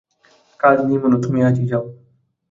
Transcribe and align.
কাজ 0.59 0.77
নেই, 0.87 0.97
মনু, 1.01 1.17
তুমি 1.23 1.39
আজই 1.47 1.65
যাও। 1.71 1.83